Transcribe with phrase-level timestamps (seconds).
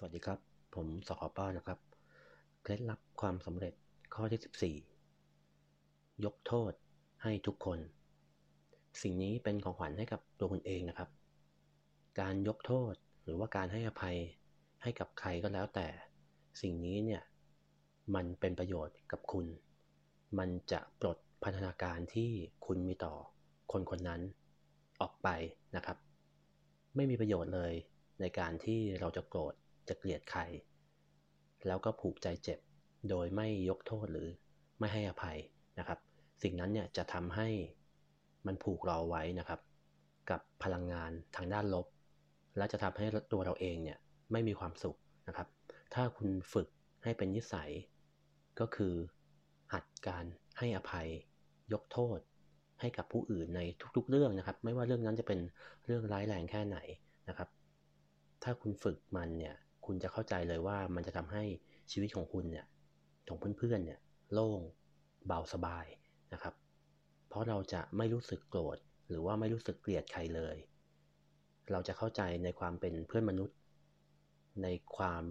[0.00, 0.40] สวัสดีครับ
[0.74, 1.78] ผมสขป้านะครับ
[2.62, 3.74] เคล็ดลับความสำเร็จ
[4.14, 6.72] ข้อที่ 14 ยกโทษ
[7.22, 7.78] ให้ทุกคน
[9.02, 11.08] สิ่งนี้เป็นของขวัญให้กับตัวคุณเองนะครับ
[12.20, 14.16] การยกโทษหรือว่าการให้อภัย
[14.82, 15.88] ให้กับใครก็แล้วแต่
[16.62, 17.22] สิ่งนี้เนี่ย
[18.14, 19.46] มันเป็นประโยชน์กับคุณ
[20.38, 22.30] มันจะปลดพันธนาการที่
[22.66, 23.14] คุณมีต่อ
[23.72, 24.20] คนคนนั้น
[25.00, 25.28] ออกไป
[25.76, 25.96] นะครับ
[26.96, 27.72] ไม่มีประโยชน์เลย
[28.20, 29.54] ในการที่เราจะโกรธ
[29.88, 30.40] จะเกลียดใคร
[31.66, 32.58] แล้วก็ผูกใจเจ็บ
[33.10, 34.28] โดยไม่ยกโทษหรือ
[34.78, 35.38] ไม่ให้อภัย
[35.78, 35.98] นะครับ
[36.42, 37.48] สิ่งนั้นเนี่ยจะทำให้
[38.46, 39.60] มันผูกเราไว้นะครับ
[40.30, 41.86] กับพลังงานทางด้านลบ
[42.56, 43.98] และจะทำให้ตัวเราเองเนี่ย
[44.32, 45.48] ไม่มีความสุขนะครับ
[45.94, 46.68] ถ้าคุณฝึก
[47.04, 47.70] ให้เป็นนิสัย
[48.60, 48.94] ก็คือ
[49.72, 50.24] หัดการ
[50.58, 51.08] ให้อภัย
[51.72, 52.18] ยกโทษ
[52.80, 53.60] ให้กับผู้อื่นใน
[53.96, 55.40] ทุกๆเรื่องนะครับ ไม่ว่าเรื่องนั้นจะเป็น
[55.86, 56.78] เรื่องร้ายแรงแค่ไหน
[57.28, 57.48] นะครับ
[58.42, 59.54] ถ้าคุณฝึกมันเนี่ย
[59.88, 61.44] คุณจะเข้าใจเลยว่ามันจะทำให้
[61.92, 62.66] ชีวิตของคุณเนี่ย
[63.28, 64.00] ของเพื่อนๆเนี่ย
[64.32, 64.60] โล่ง
[65.26, 65.86] เบาสบาย
[66.32, 66.54] นะครับ
[67.28, 68.78] เพราะเราจะไม่รู้สึกโกรธ
[69.08, 70.56] หรือว่าไม่รู้สึกเกลียดใครเลย
[71.72, 73.56] เราจะเข้าใจในความเป็นเพื่อนมนุษย์
[74.62, 74.66] ใน
[74.96, 75.22] ความ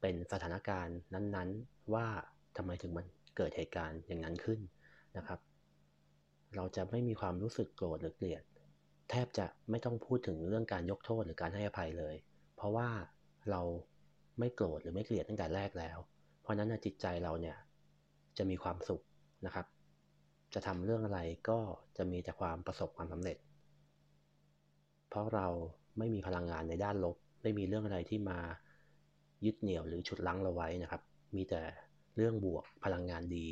[0.00, 2.08] เป็นสถานการณ์นั้นๆ ว่า
[2.56, 4.60] ทำไมถึงมันเกิดเหตุการณ์อย่างนั้นขึ้น
[5.16, 5.40] นะครับ
[6.56, 8.42] เราจะไม่มีความรู้สึกโกรธหรือเกลียด
[9.10, 12.14] แทบจะไม่ต้องพูดถึงเรื่องการยกโทษหรือการให้อภัยเลย
[12.56, 12.88] เพราะว่า
[13.50, 13.60] เรา
[14.38, 15.98] ไม่โกรธหรือไม่เกลียดตั้งแต่แรกแล้ว
[16.42, 17.56] เพราะนั้นจิตใจเราเนี่ย
[18.38, 19.02] จะมีความสุข
[19.46, 19.66] นะครับ
[20.54, 21.58] จะทำเรื่องอะไรก็
[21.96, 23.38] จะมีแต่ความประสบความสำเร็จ
[25.08, 25.46] เพราะเรา
[25.98, 28.38] ไม่มีพลังงานในด้านลบ ไม่มีเรื่องอะไรที่มา
[29.44, 31.02] ยึดเหนี่ยวหรือฉุดลั้งเราไว้นะครับ
[31.36, 31.60] มีแต่
[32.16, 33.46] เรื่องบวกพลังงานดี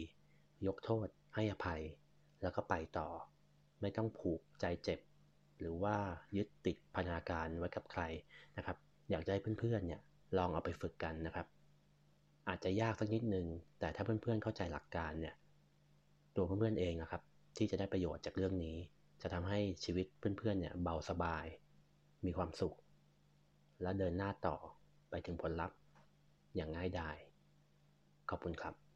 [0.66, 1.82] ยกโทษ ให้อภัย
[2.42, 3.08] แล้วก็ไปต่อ
[3.80, 5.00] ไม่ต้องผูกใจเจ็บ
[5.58, 5.96] หรือว่า
[6.36, 8.02] ยึดติดพนาการไว้กับใคร
[8.56, 8.76] นะครับ
[9.10, 10.00] อยากจะให้เพื่อนๆเนี่ย
[10.38, 11.46] ลองเอาไปฝึกกันนะครับ
[12.48, 13.46] อาจจะยากสักนิดนึง
[13.78, 15.34] แต่ถ้าเพื่อนๆเข้าใจหลักการเนี่ย
[16.36, 17.22] ตัวเพื่อนๆเองนะครับ
[17.56, 18.76] ที่จะได้ประโยชน์จากเรื่องนี้
[19.22, 21.46] จะทำให้ชีวิตเพื่อนๆเนี่ยเบาสบาย
[22.24, 22.76] มีความสุข
[23.82, 24.56] และเดินหน้าต่อ
[25.10, 25.76] ไปถึงผลลัพธ์
[26.56, 27.16] อย่างง่ายดาย
[28.30, 28.89] ขอบคุณครับ